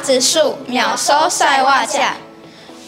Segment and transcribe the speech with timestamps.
[0.00, 2.14] 指数秒收晒袜架。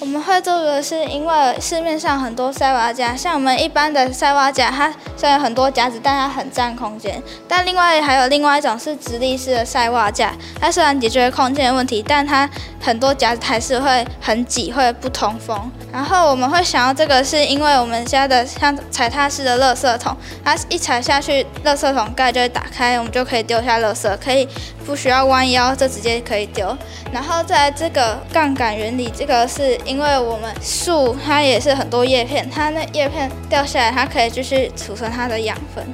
[0.01, 7.21] 我们会做的是，因为市面上很多晒袜架，像我们一般的晒袜架，它虽然有很多夹子，但它很占空间。
[7.49, 12.49] 但另外还有另外一种是直立式的晒袜架，它虽然解决了空间的问题，但它
[12.81, 15.71] 很多夹子还是会很挤，会不通风。
[15.93, 24.47] 然后我们会想要这个，是因为我们家的像踩踏式的垃圾桶，它一踩下去，垃圾桶盖就会打开，我们就可以丢下垃圾，可以
[24.87, 26.77] 不需要弯腰，就直接可以丢。
[27.11, 29.77] 然后在这个杠杆原理，这个是。
[29.89, 35.85] 因为我们树它也是很多叶片，它那叶片掉下来，它可以继续储存它的养分。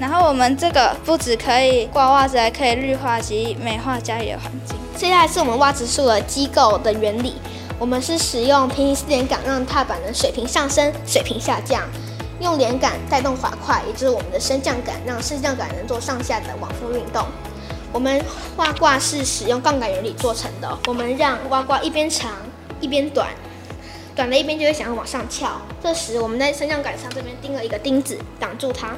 [0.00, 4.76] 然后我们这个不止可以挂袜子，还可以绿化及美化家里的环境。
[4.96, 7.34] 接下来是我们袜子树的机构的原理，
[7.78, 11.82] 我们是使用平行四连杆让踏板的水平上升、水平下降，
[12.40, 17.24] 用连杆带动滑块，也就是我们的升降杆，让升降杆能做上下的往复运动。
[17.92, 18.24] 我们
[18.56, 22.30] 袜挂是使用杠杆原理做成的，我们让袜挂一边长。
[22.80, 23.28] 一边短，
[24.14, 25.48] 短的一边就会想要往上翘。
[25.82, 28.90] 这时我们在升降杆上这边钉了一个钉子，挡住它。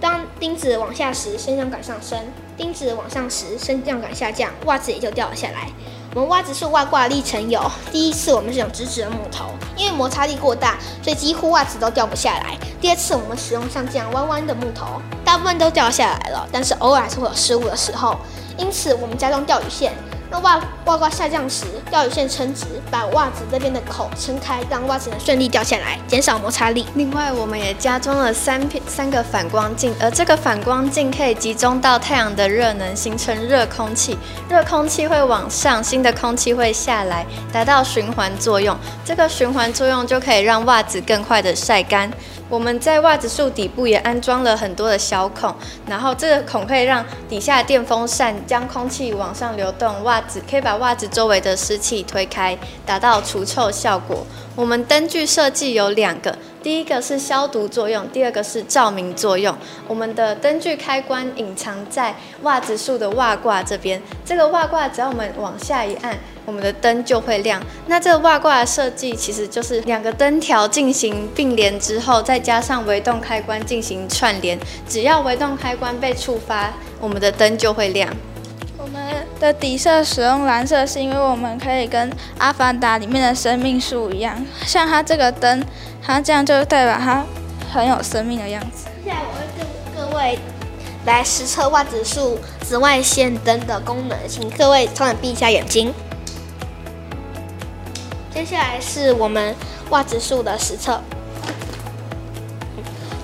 [0.00, 2.18] 当钉子往下时，升降杆上升；
[2.56, 5.68] 钉子往上时，升降杆下降，袜子也就掉了下来。
[6.14, 7.60] 我们袜子树外挂历程有：
[7.90, 12.56] 第一次我们是用直直的木头，因为摩擦力过大，所以几乎袜子都掉不下来。
[12.80, 18.16] 第二次我们使用像这样弯弯的木头，大部分都掉下来了，但是偶尔还是会有失误的时候，
[18.58, 19.92] 因此我们加装钓鱼线。
[20.34, 26.84] 那袜袜挂下降时，吊雨线撑直，把袜子这边的口撑开，让袜子能顺利掉下来，减少摩擦力。
[26.96, 38.76] 另外，我们也加装了三片三个反光镜，而这个反光镜可以集中到太阳的热能，形成热空气，热空气会往上，新的空气会下来，达到循环作用。
[39.04, 42.10] 这个循环作用就可以让袜子更快的晒干。
[42.48, 45.54] 我们在袜子树底部也安装了很多的小孔，
[45.86, 54.26] 然后这个孔可以让底下的电风扇将空气往上流动，袜子可以把袜子周围的湿气推开，达到除臭效果。
[54.54, 56.36] 我们灯具设计有两个。
[56.64, 59.54] 第一个是消毒作用，第二个是照明作用。
[59.86, 64.00] 我们的灯具开关隐藏在袜子树的袜挂这边。
[64.24, 67.62] 这个袜挂只要我们往下一按，我们的灯就会亮。
[67.86, 74.58] 那这个袜挂的设计其实就是两个灯条进行并联之后，再加上微动开关进行串联。
[74.88, 78.08] 只要微动开关被触发，我们的灯就会亮。
[78.78, 85.62] 我们的底色使用蓝色，是因为我们可以跟《阿凡达》里面的生命树一样，像它这个灯。
[86.06, 87.24] 它这样就代表它
[87.72, 88.88] 很有生命的样子。
[89.02, 89.66] 接下来我会跟
[89.96, 90.38] 各位
[91.06, 95.94] 来实测袜子树紫外线灯的功能，请各位稍微闭一下眼睛。
[98.34, 99.54] 接下来是我们
[99.90, 101.00] 袜子树的实测，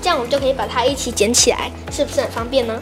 [0.00, 2.80] 这样我们就可以把它一起捡起来，是不是很方便呢？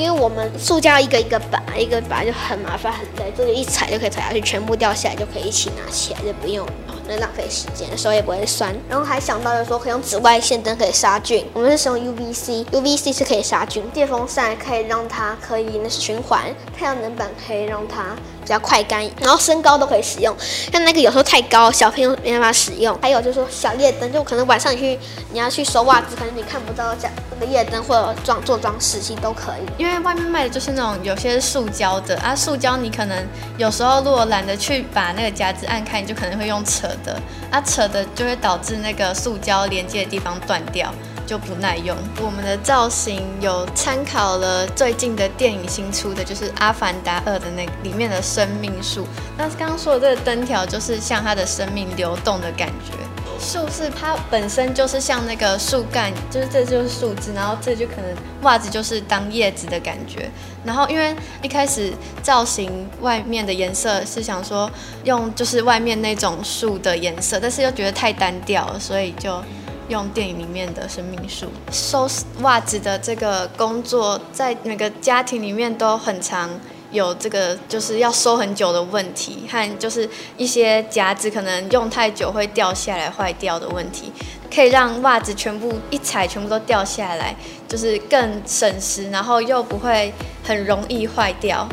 [0.00, 6.66] 因为我们塑胶一个一个拔，一个拔就很麻烦很累，这里一踩就可以踩下去，全部掉下来就可以一起拿起来，就不用
[7.06, 8.74] 那浪费时间，手也不会酸。
[8.88, 16.44] 然后还想到就是说可以用紫外线灯可以杀菌，我们是使用 UVC，UVC 是可以杀菌，电风扇可以让它可以那是循环，
[16.74, 18.16] 太阳能板可以让它。
[18.40, 20.34] 比较快干，然后身高都可以使用。
[20.72, 22.96] 像那个有时候太高，小朋友没办法使用。
[23.00, 24.98] 还有就是说小夜灯，就可能晚上你去
[25.32, 27.08] 你要去收袜子，可能你看不到这
[27.38, 29.82] 那个夜灯或者装做装饰，其实都可以。
[29.82, 37.20] 因为外面卖的就是那种有些是塑胶的啊，塑胶你可能有时候如果懒得去把那个夹子按开，你就可能会用扯的
[37.50, 40.92] 啊，扯的就会导致那个塑胶连接的地方断掉。
[41.26, 41.96] 就不耐用。
[42.20, 49.04] 我们的造型有参考了最近的电影新出的，就是《阿凡达二》的那里面的生命树。
[49.36, 52.92] 那刚刚说的这个灯条，就是像它的生命流动的感觉。
[53.40, 60.30] 树是它本身就是像那个树干，就是这就是树枝，然后这就可能袜子就是当叶子的感觉。
[60.64, 61.92] 然后因为一开始
[62.22, 64.70] 造型外面的颜色是想说
[65.04, 69.42] 用就是外面那种树的颜色，但是又觉得太单调，所以就。
[69.90, 72.08] 用电影里面的生命树收
[72.42, 76.48] 袜子的这个工作，在每个家庭里面都很常
[76.90, 84.12] 有这个，就是要收很久的问题，和就是一些夹子可能用太久会掉下来坏掉的问题，
[84.52, 87.34] 可以让袜子全部一踩全部都掉下来，
[87.68, 91.68] 就是更省时，然后又不会很容易坏掉。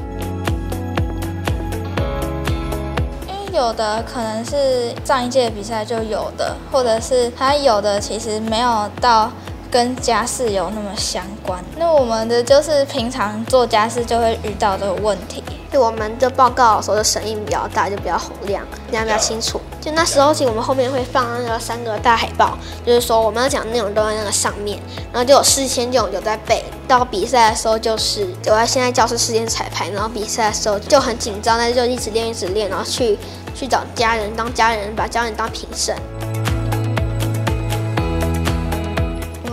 [3.53, 9.31] 有的可能是上一届比赛就有的，或者是它有的其实没有到
[9.77, 11.63] 跟家事有那么相关。
[11.77, 15.43] 那我们的就是平常做家事就会遇到的问题。
[15.71, 19.61] 就我们的报告的时候的声音比较大，就比较洪亮，这样比较清楚。
[19.79, 24.79] 就那时候，其实我们后面会放那个三个大海报，就是说我们要讲的内容都在那个上面，
[25.13, 26.63] 然后就有事先就有在背。
[26.87, 33.15] 到比赛的时候，就是我在现在教室事先彩排，然后比赛的时候就很紧张，但是就一直练，一直练，然后去
[33.53, 35.95] 去找家人当家人，把家人当评审。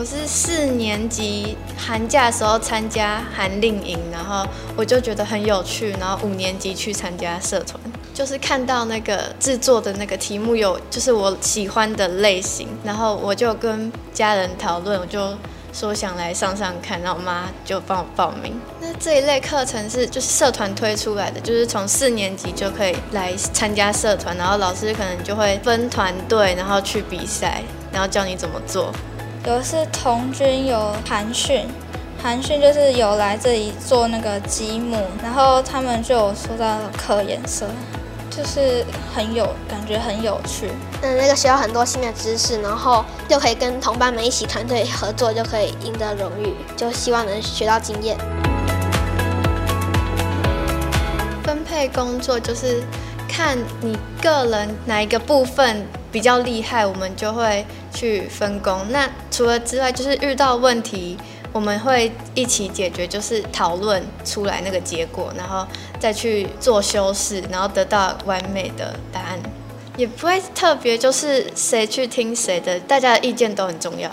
[0.05, 4.47] 是四年级寒假的时候参加寒令营，然后
[4.77, 7.81] 我就觉得很有趣，然后五年级去参加社团，
[8.13, 15.35] 就是看到那个制作的那个题目有就是我喜欢的类型，然后我就跟家人讨论，我就
[15.73, 18.55] 说想来上上看，然后我妈就帮我报名。
[18.81, 27.63] 那这一类课程是就是社团推出来的，就是从四年级就可以来参加社团，然后老师可能就会分团队，然后去比赛，
[27.93, 28.93] 然后教你怎么做。
[29.47, 31.67] 有是童军有韩训，
[32.23, 37.67] 韩训就是有来这里做那个积木，然后他们就有说到课颜色，
[38.31, 38.83] 就是
[39.15, 40.71] 很有感觉，很有趣。
[41.03, 48.17] 嗯，那个学到很多新的知识，然后就可以跟同伴们一起团队合作，就可以赢得荣誉，就希望能学到经验。
[51.43, 52.83] 分配工作就是
[53.29, 58.79] 看你个人哪一个部分比较厉害，我们就会去分工。
[58.91, 61.17] 那除了之外，就是遇到问题，
[61.53, 65.67] 我们会一起解决，就是讨论出来那个结果，然后
[65.99, 69.39] 再去做修饰，然后得到完美的答案。
[69.97, 74.11] 也不会特别，就是谁去听谁的，大家的意见都很重要。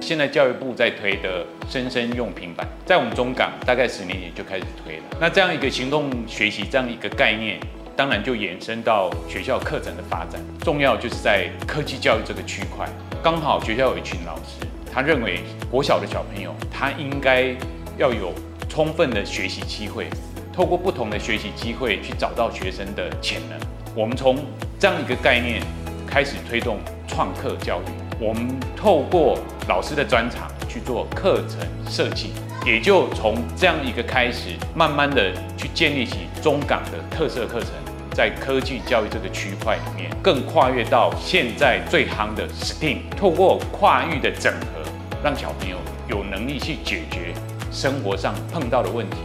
[0.00, 5.02] 现在教育部在推的生生用平板，在我们中港大概十年前就开始推了。
[5.20, 7.58] 那这样一个行动学习这样一个概念。
[7.96, 12.88] 当然就延伸到学校课程的发展，重要就是在科技教育这个区块。
[13.22, 15.40] 刚好学校有一群老师，他认为
[15.70, 17.54] 国小的小朋友他应该
[17.98, 18.32] 要有
[18.68, 20.08] 充分的学习机会，
[20.52, 23.58] 透过不同的学习机会去找到学生的潜能。
[23.94, 24.38] 我们从
[24.78, 25.62] 这样一个概念
[26.06, 27.84] 开始推动创客教育，
[28.18, 32.32] 我们透过老师的专长去做课程设计，
[32.64, 37.70] 也就从这样一个开始，慢慢的去建立起中港的特色课程。
[38.14, 44.82] 在科技教育这个区块里面，更跨越到现在最夯的 STEAM，透过跨域的整合，
[45.24, 45.78] 让小朋友
[46.08, 47.32] 有能力去解决
[47.72, 49.16] 生活上碰到的问题，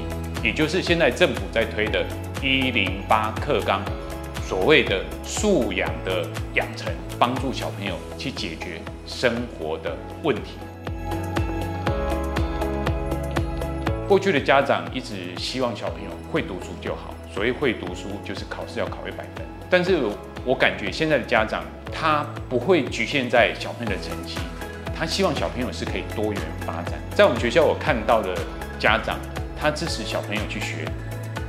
[0.42, 2.06] 也就是现在政府在推的
[2.42, 3.84] “一零八课纲”，
[4.48, 9.94] 所谓的素养的养成，帮助小朋友去解决生活的
[10.24, 10.54] 问题。
[14.07, 17.13] 过去的家长一直希望小朋友会读书就好。
[17.33, 19.45] 所谓会读书，就是考试要考一百分。
[19.69, 20.00] 但是
[20.45, 24.38] 我感觉现在的家长，他不会局限在小朋友的成绩，
[24.98, 26.94] 他希望小朋友是可以多元发展。
[27.13, 28.33] 在我们学校，我看到的
[28.80, 29.19] 家长，
[29.59, 30.86] 他支持小朋友去学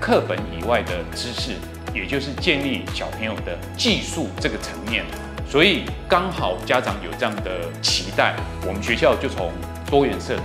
[0.01, 1.53] 课本以外的知识，
[1.95, 5.05] 也就是建立小朋友的技术这个层面。
[5.49, 8.35] 所以刚好家长有这样的期待，
[8.67, 9.53] 我们学校就从
[9.89, 10.45] 多元社团，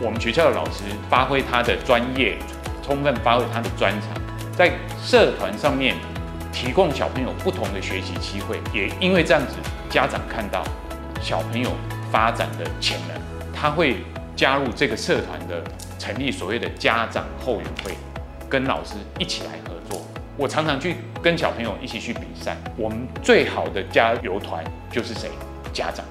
[0.00, 2.36] 我们学校的老师发挥他的专业，
[2.82, 4.10] 充分发挥他的专长。
[4.54, 4.70] 在
[5.02, 5.94] 社团上面
[6.52, 9.54] 提供小朋友不同的学习机会，也因为这样子，
[9.88, 10.62] 家长看到
[11.20, 11.70] 小朋友
[12.10, 13.18] 发展的潜能，
[13.54, 13.96] 他会
[14.34, 15.62] 加入这个社团的
[15.98, 17.96] 成立所谓的家长后援会，
[18.48, 20.02] 跟老师一起来合作。
[20.36, 25.30] 我常常去跟小朋友一起去比赛，我们最好的加油团就是谁？
[25.72, 26.04] 家长。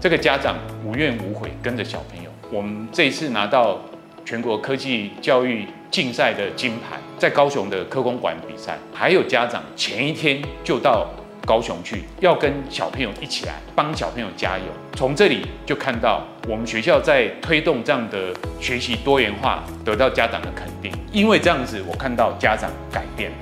[0.00, 3.80] 这个家长无怨无悔跟着小朋友，我们这一次拿到
[4.24, 11.06] 全国科技教育竞赛的金牌，在高雄的科工馆比赛，还有家长前一天就到
[11.44, 14.64] 高雄去，要跟小朋友一起来帮小朋友加油。
[14.94, 20.92] 从这里就看到我们学校在推动这样的学习多元化，得到家长的肯定。
[21.12, 23.32] 因为这样子，我看到家长改变。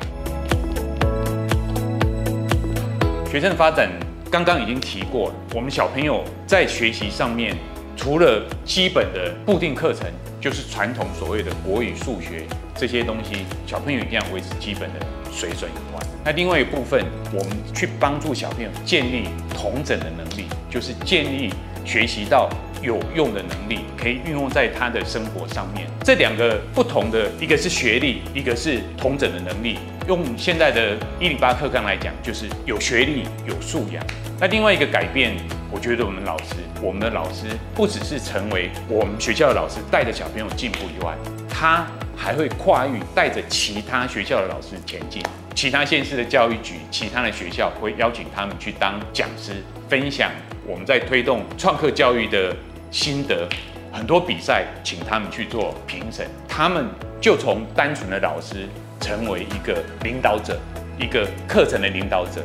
[3.30, 3.88] 学生的发展
[4.30, 7.56] 刚刚已经提过了，我们小朋友在学习上面，
[7.96, 10.06] 除了基本的固定课程。
[10.42, 12.42] 就是传统所谓的国语、数学
[12.74, 14.98] 这些东西，小朋友一定要维持基本的
[15.32, 17.00] 水准以外，那另外一部分，
[17.32, 22.50] 我们去帮助小朋友建立同整的能力，就是建立学习到
[22.82, 25.86] 有用的能力，可以运用在他的生活上面。
[26.02, 29.78] 这两个不同的，一个是学历，一个是同整的能力。
[30.08, 34.04] 用现在的一零八课纲来讲，就是有学历、有素养。
[34.42, 35.36] 那另外一个改变，
[35.70, 37.46] 我觉得我们老师，我们的老师
[37.76, 41.14] 不只是成为我们学校的老师，带着小朋友进步以外，
[41.48, 45.22] 他还会跨域带着其他学校的老师前进。
[45.54, 50.28] 其他县市的教育局、其他的学校会邀请他们去当讲师，分享
[50.66, 52.52] 我们在推动创客教育的
[52.90, 53.48] 心得，
[53.92, 56.86] 很多比赛请他们去做评审，他们
[57.20, 58.68] 就从单纯的老师
[59.00, 60.58] 成为一个领导者，
[60.98, 62.42] 一个课程的领导者，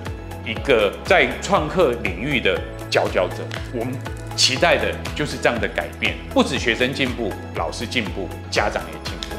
[0.47, 2.57] 一个在创客领域的
[2.89, 3.43] 佼佼者。
[3.73, 3.93] 我们
[4.33, 9.35] 期待的就是这样的改变，不止学生进步，老师进步，家长也进步。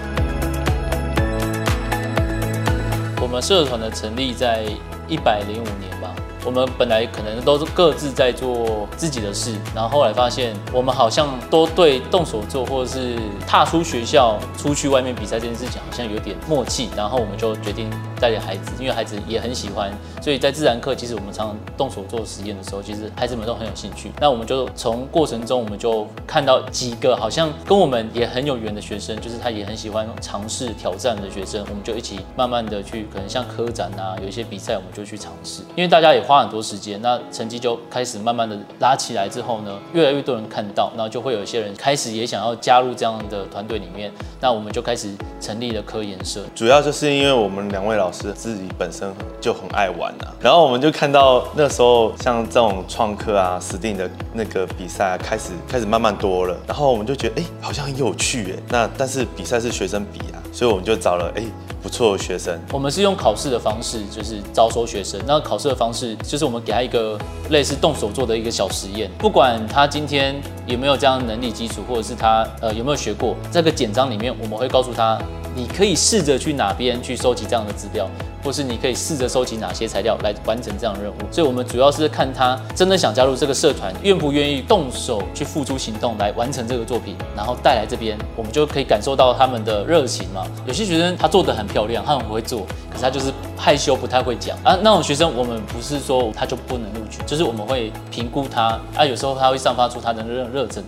[3.22, 4.64] 我们社团的成立在
[5.08, 6.14] 一百零五年吧。
[6.44, 13.16] 我们本来可能都是各自在做自己的事，然后后来发现我们好像都对动手做或者是
[13.46, 17.90] 踏出学校出去外面比赛这件事情好像有点默契，然后我们就决定
[18.20, 19.92] 带领孩子，因为孩子也很喜欢，
[20.22, 24.10] 所以在自然课其实我们常常动手做实验的时候，其实孩子们都很有兴趣。
[24.20, 36.38] 那我们就从过程中我们就看到几个好像跟我们也很有缘的学生，就是他也很喜欢尝试挑战的学生，我们就一起慢慢的去可能像科展啊，有一些比赛我们就去尝试，因为大家也花。
[36.38, 46.44] 很多时间，那成绩就开始慢慢的拉起来之后呢，越来越多人看到，然后就会有一些人开始也想要加入这样的团队里面，那我们就开始成立了科研社。
[46.54, 61.42] 主要就是因为我们两位老师自己本身就很爱玩啊，然后我们就看到那时候像这种创客啊、死定的那个比赛，开始开始慢慢多了，然后我们就觉得哎、好像很有趣哎，那但是比赛是学生比啊，所以我们就找了哎。
[61.88, 65.20] 错学生，我们是用考试的方式，就是招收学生。
[65.26, 67.18] 那考试的方式就是我们给他一个
[67.50, 75.18] 类似动手做的一个小实验，不管他今天有没有这样的能力基础，或者是他呃有没有学过，这个简章里面我们会告诉他，
[75.58, 78.08] 你可以试着去哪边去收集这样的资料。
[78.40, 90.46] 或是你可以试着收集哪些材料来完成这样的任务，所以我们主要是看他真的想加入这个社团，愿不愿意动手去付诸行动来完成这个作品，然后带来这边，我们就可以感受到他们的热情嘛。
[90.66, 94.78] 有些学生他做得很漂亮，他很会做，可是他就是害羞，不太会讲啊。
[94.82, 100.82] 那种学生我们不是说他就不能录取，就是我们会评估他啊，有时候他会散发出他的热热忱。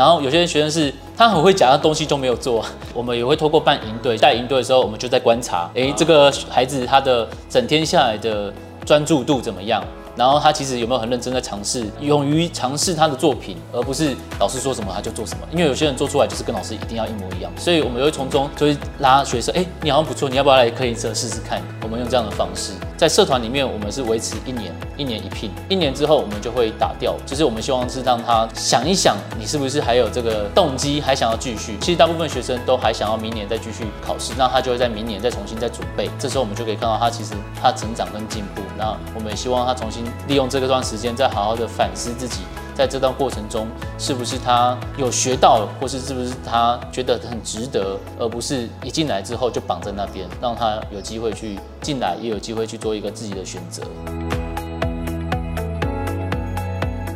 [0.00, 2.64] 然后有些学生是他很会讲，他东西都没有做。
[2.94, 8.50] 我们也会透过办营队，带营队的时候，我们就在观察，诶，这个孩子他的整天下来的
[8.86, 9.84] 专注度怎么样？
[10.16, 15.46] 然后他其实有没有很认真在尝试，勇于尝试他的作品，而不是老师说什么他就做什么。
[15.52, 21.60] 因为有些人做出来就是跟老师一定要一模一样，所以我们也会从中就会拉学生，哎，你好像不错，你要不要来科研社试试看？
[21.82, 27.16] 我们用这样的方式，在社团里面我们是维持一年，一年一聘，一年之后我们就会打掉。
[27.24, 31.78] 就是我们希望是让他想一想，你是不是还有这个动机，还想要继续？
[31.80, 36.10] 其实大部分学生都还想要明年再继续考试，那他就会在明年再重新再准备。
[36.18, 38.60] 这时候我们就可以看到他其实他成长跟进步。
[38.76, 40.04] 那我们也希望他重新。
[40.28, 42.40] 利用这个段时间，再好好的反思自己，
[42.80, 43.68] 在这段过程中，
[43.98, 53.82] 是不是他有学到，或是是不是他觉得很值得，而不是一进来之后就绑在那边，让他有机会去进来，也有机会去做一个自己的选择。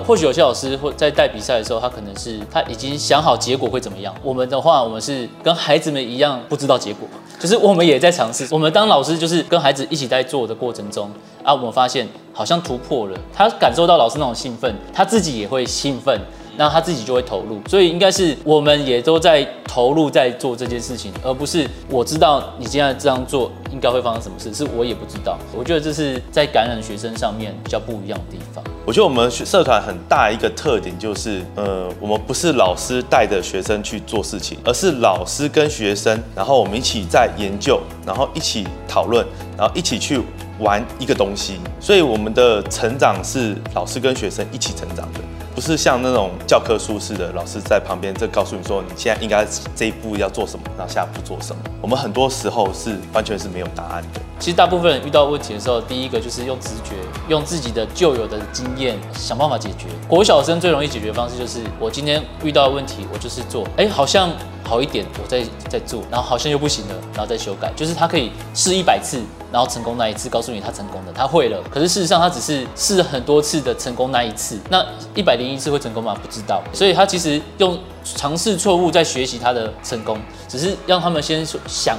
[0.06, 4.14] 或许有些老师会在带比赛的时候，他可能是他已经想好结果会怎么样。
[4.23, 7.09] 我们的话，我们是跟孩子们一样，不知道结果，
[7.44, 8.48] 就是我们也在尝试。
[8.50, 11.10] 我们当老师就是跟孩子一起在做的过程中
[11.42, 16.18] 啊，我们发现好像突破了，他感受到老师那种兴奋，他自己也会兴奋。
[16.56, 25.38] 那他自己就会投入，所以应该是我们也都在投入在做这件事情，而不是我知道你现在这样做应该会发生什么事，是我也不知道。
[25.56, 28.62] 我觉得这是在感染学生上面比较不一样的地方。
[28.87, 40.20] 我觉得我们社团很大一个特点就是，呃，我们不是老师带着学生去做事情，而是老师跟学生，然后我们一起在研究，然后一起讨论，然后一起去
[40.58, 41.58] 玩一个东西。
[41.80, 45.20] 所以我们的成长是老师跟学生一起成长的。
[45.54, 49.46] 不是像那种教科书似的，老师在旁边就告诉你说，你现在应该
[49.76, 51.62] 这一步要做什么，然后下一步做什么。
[51.80, 54.20] 我们很多时候是完全是没有答案的。
[54.40, 56.96] 其实大部分人遇到问题的时候，第一个就是用直觉，
[57.28, 59.87] 用自己的旧有的经验想办法解决。
[60.08, 64.28] 国小生最容易解决方式就是，我今天遇到问题，我就是做，哎，好像
[64.64, 67.73] 好一点，我再再做，然后好像又不行了，然后再修改。
[67.76, 69.23] 就是他可以试一百次。
[69.52, 71.62] 然后成功那一次，告诉你他成功的，他会了。
[71.70, 74.58] 可是事实上，他只是试了很多次的成功那一次。
[74.68, 74.84] 那
[75.14, 76.16] 一百零一次会成功吗？
[76.22, 76.62] 不知道。
[76.72, 81.96] 所以他其实用尝试错误在学习他的成功，只是让他们先想。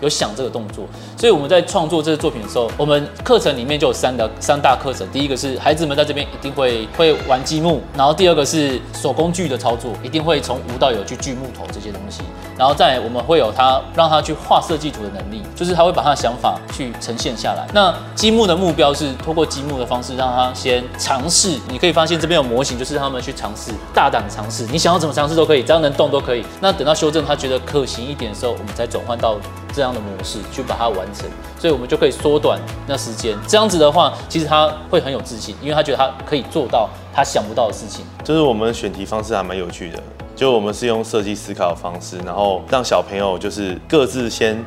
[0.00, 0.84] 有想这个动作，
[1.16, 5.06] 所以我们在创作这个作品的时候，我们课程里面就有三个三大课程。
[5.12, 12.22] 第一个是孩子们在这边一定会会玩积木，然后第二个是手工具的操作，一定会从无到有去锯木头这些东西。
[12.56, 17.64] 然后再我们会有他让他去画设计图的能力，就是他会把他的想法去呈现下来。
[17.72, 21.56] 那积木的目标是通过积木的方式让他先尝试。
[21.70, 26.44] 你可以发现这边有模型，就是让他们去尝试，大胆尝试，你想要怎么尝试都可以，只要能动都可以。
[26.60, 29.36] 那等到修正他觉得可行一点的时候，我们再转换到。
[29.78, 33.38] 这样的模式去把它完成，所以我们就可以缩短那时间。
[33.46, 38.04] 这样子的话，其实他会很有自信，因为他觉得他可以做到他想不到的事情。
[38.24, 40.02] 就是我们选题方式还蛮有趣的，
[40.34, 44.64] 就我们是用设计思考的方式，然后让小朋友就是各自先。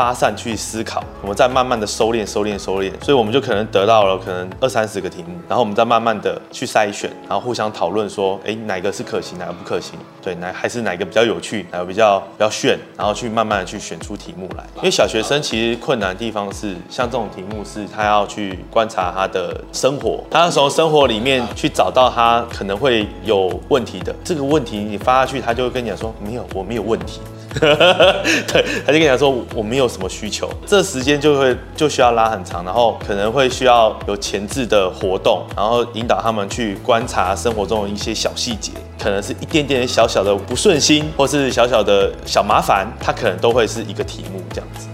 [0.00, 9.98] 发散去思考，我们再慢慢的收敛、收敛、收敛，所以我们就可能得到了可能二三十个题目，然后我们再慢慢的去筛选，然后互相讨论说，哎，哪个是可行，哪个不可行？
[10.22, 14.64] 对，哪还是哪个比较有趣，哪个比较比较炫，然后去慢慢的去选出题目来。
[14.76, 27.20] 因为小学生其实困难的地方是，像这种题目是他要去观察他的生活，他要从生活里面去找到他可能会有问题的这个问题，你发下去，他就会跟你讲说，没有，我没有问题。
[27.58, 38.70] 对， 他就跟你讲说，我没有什么需求，这时间就会就需要拉很长，然后可能会需要有前置的活动，然后引导他们去观察生活中的一些小细节，
[39.02, 44.86] 可能是一点点小小的不顺心，或是小小的小麻烦，它可能都会是一个题目这样子。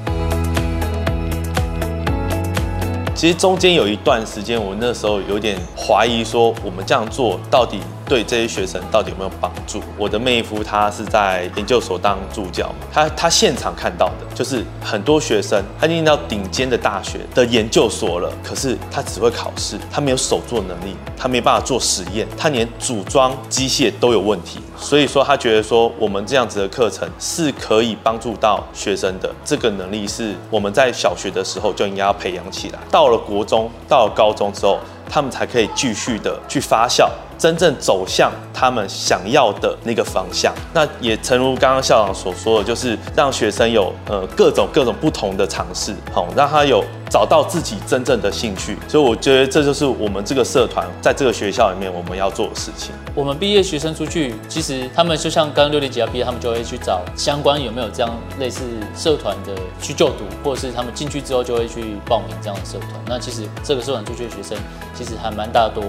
[3.15, 7.81] 其实中间有一段时间，我那时候有点怀疑说，我们这样做到底。
[8.09, 9.83] 对这些学生到底有没有帮助？
[9.99, 24.61] 我的妹夫他是在研究所当助教，他他现场看到的就是很多学生，他进到顶尖的大学的研究所了，可是他只会考试，他没有手作能力，他没办法做实验，他连组装机械都有问题。
[24.79, 37.09] 所以说他觉得说我们这样子的课程是可以帮助到学生的，这个能力是我们在小学的时候就应该要培养起来，到了国中，到了高中之后，他们才可以继续的去发酵。
[37.39, 46.83] 真正走向他们想要的那个方向，那也诚如刚刚校长所说的，就是让学生有呃各种各种不同的尝试，好，让他有。
[47.09, 52.95] 找到自己真正的兴趣，所以我觉得这就是我们这个社团在这个学校里面我们要做的事情。
[53.15, 58.65] 我们毕业学生出去，其实他们就像刚六年级要毕业，他们就会去找相关有没有这样类似
[58.97, 62.91] 社团的去就读，或者是他们进去之后就会去报名这样的社团。
[63.07, 64.59] 那其实这个社团出去的学生，
[64.95, 65.83] 其实还蛮大多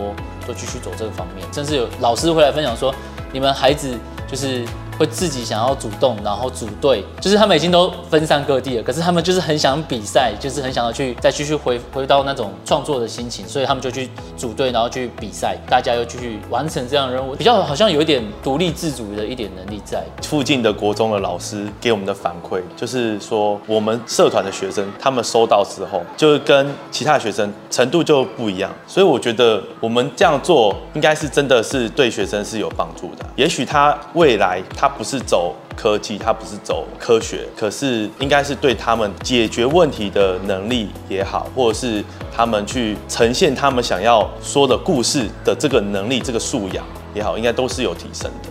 [0.45, 2.93] 都继续走这个方面，甚至有老师会来分享说，
[3.33, 4.63] 你们孩子就是。
[4.97, 20.03] 会自己想要主动，然后组队，就是他们已经都分散各地了，可是他们就是很想比赛，就是很想要去再继续回回到那种创作的心情，所以他们就去组队，然后去比赛，大家又继续完成这样的任务，比较好像有一点独立自主的一点能力在。
[20.23, 33.25] 附近的国中的老师给我们的反馈就是说，我们社团的学生他们收到之后，就是跟其他学生程度就不一样，所以我觉得我们这样做应该是真的是对学生是有帮助的。
[33.35, 34.86] 也许他未来他。
[34.87, 42.01] 他不是走科技，它不是走科学，可是应该是对他们解决问题的能力也好，或者是
[42.33, 48.49] 他们去呈现他们想要说的故事的这个能力、这个素养也好，应该都是有提升的。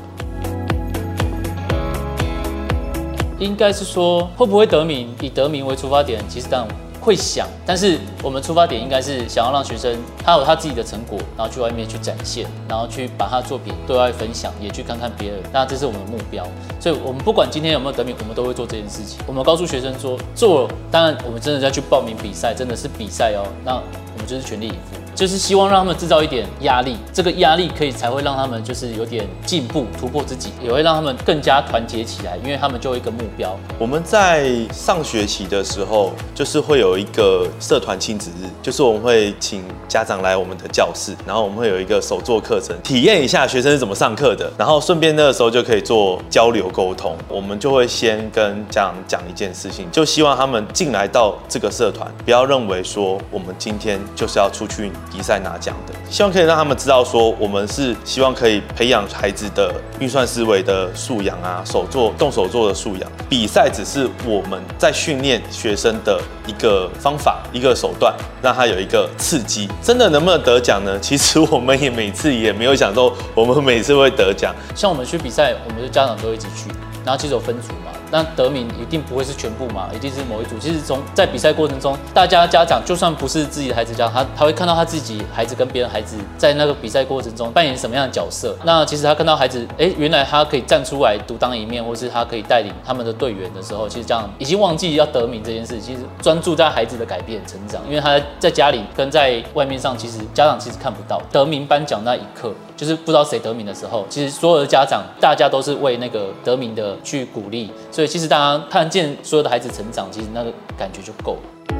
[3.39, 6.86] 应该是说会不会得名，以得名为出发点，其实当然。
[7.07, 15.41] 会想，但是我们出发点应该是想要让学生他有他自己的成果，然后去外面去展现，然后去把他的作品对外分享，也去看看别人。
[15.53, 16.45] 那这是我们的目标，
[16.81, 19.21] 所以我们不管今天有没有得名，我们都会做这件事情。
[19.25, 25.06] 我们告诉学生说，做，当然我们真的要去报名比赛，真的是比赛哦，那我们就是全力以赴。
[25.17, 33.59] 就是希望让他们制造一点压力，这个压力可以才会让他们就是有点进步、突破自己，也会让他们更加团结起来，因为他们就有一个目标。
[33.79, 47.17] 我们在上学期的时候，就是会有一个社团亲子日，就是我们会请家长来我们的教室，然后我们会有一个手作课程，体验一下学生是怎么上课的，然后顺便那个时候就可以做交流沟通。
[47.27, 54.93] 我们就会先跟家长讲一件事情，就希望他们进来到这个社团，不要认为说我们今天就是要出去。
[55.11, 63.11] 比赛拿奖的，希望可以让他们知道说，我们是希望可以培养孩子的运算思维的素养啊，手作动手做的素养。
[63.29, 69.69] 比赛只是我们在训练学生的一个方法，一个手段，让他有一个刺激。
[69.83, 70.99] 真的能不能得奖呢？
[71.01, 74.55] 其实我们也每次也没有想说，我们每次会得奖。
[74.75, 76.71] 像我们去比赛，我们的家长都一起去，
[77.05, 77.93] 然后其实有分组嘛。
[78.11, 80.57] 那得名一定不会是全部嘛，一定是某一组。
[80.59, 88.57] 其实从在比赛过程中，大家家长就算不是自己的孩子家长，他他会看到他自己孩子跟别人孩子在那个比赛过程中扮演什么样的角色。
[88.65, 97.83] 那其实他看到孩子，哎，原来他可以站出来独当一面，或是他可以带领他们的队员的时候，其实这样已经忘记要得名这件事，其实专注在孩子的改变成长。
[97.89, 107.71] 因为他在家里跟在外面上，其实家长其实看不到得名颁奖那一刻，就是不知道谁得名的时候，其实所有的家长大家都是为那个得名的去鼓励。
[107.97, 111.76] 所以其实大家看见所有的孩子成长，其实那个感觉就够了。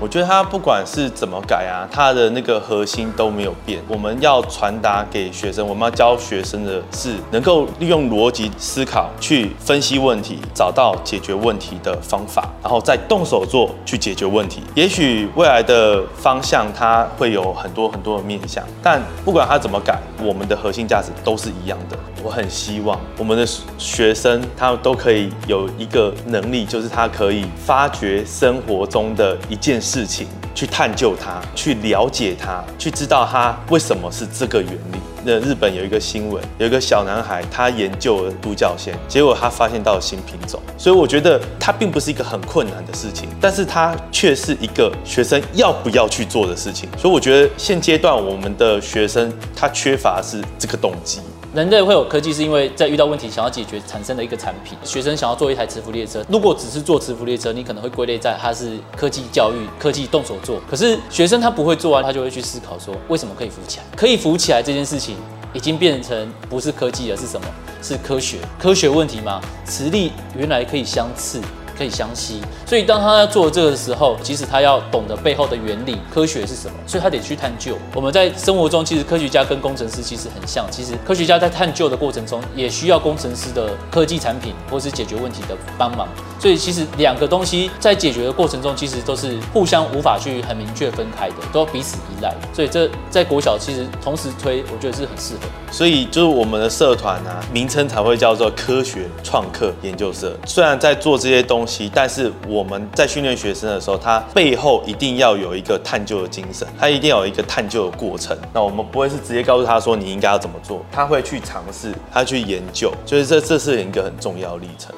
[0.00, 3.78] 我觉得它不管是怎么改啊，它的那个核心都没有变。
[3.86, 14.62] 我们要传达给学生，我们要教学生的是能够利用逻辑思考去分析问题，找到解决问题的方法，然后再动手做去解决问题。
[14.74, 21.98] 也许未来的方向它会有很多很多的面向，但不管它怎么改，我们的核心价值都是一样的。
[22.22, 23.46] 我很希望我们的
[23.78, 35.00] 学生他都可以有一个能力，就是他可以发掘生活中的一件事事情，去探究它，去了解它，去知道它为什么是这个原理。
[35.24, 40.60] 那日本有一个新闻，有一个小男孩，他研究了独角仙，结果他发现到了新品种。
[40.78, 46.88] 所以我觉得它并不是一个很困难的事情，但是它却是一个学生要不要去做的事情。
[46.96, 51.20] 所以我觉得现阶段我们的学生他缺乏是这个动机。
[51.52, 54.78] 人类会有科技，是因为在遇到问题想要解决产生的一个产品。
[54.84, 60.60] 学生想要做一台磁浮列车，如果只是做磁浮列车，你可能会归类在它是科技教育、科技动手做。
[60.70, 63.84] 可是学生他不会做啊，他就会去思考说，为什么可以浮起来？
[63.96, 65.16] 可以浮起来这件事情，
[65.52, 67.46] 已经变成不是科技了，是什么？
[67.82, 68.38] 是科学？
[68.56, 69.40] 科学问题吗？
[69.64, 71.40] 磁力原来可以相斥。
[71.80, 77.74] 可以相吸，所以当他要做这个的时候，其实他要懂得背后的原理，科学是什么，所以他得去探究。
[77.94, 86.06] 我们在生活中，其实科学家跟工程师其实很像，其实科学家在探究的过程中，也需要工程师的科技产品或是解决问题的帮忙。
[86.38, 92.34] 所以其实两个东西在解决的过程中，其实都是互相无法去很明确分开的，都要彼此依赖。
[92.52, 95.48] 所以这在国小其实同时推，我觉得是很适合。
[95.72, 100.36] 所以就是我们的社团啊，名称才会叫做科学创客研究社。
[100.44, 108.36] 虽然在做这些东西，但是我们在训练学生的时候，他背后一定要有一个探究的精神，他一定要有一个探究的过程。
[108.52, 114.94] 那我们不会是直接告诉他说你应该要怎么做，他会去尝试，他去研究，就是这这是一个很重要的历程。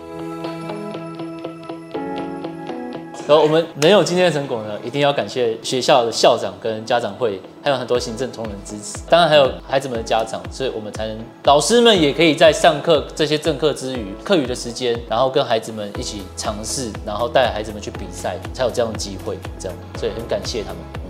[3.28, 21.01] 然后我们能有今天的成果呢，一定要感谢学校的校长跟家长会，还有很多行政同仁支持，当然还有孩子们的家长，所以我们才能，老师们也可以在上课这些正课之余，课余的时间，然后跟孩子们一起尝试，然后带孩子们去比赛，才有这样的机会，这样，所以很感谢他们。